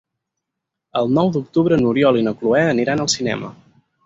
[1.01, 3.53] El nou d'octubre n'Oriol i na Cloè aniran al cinema.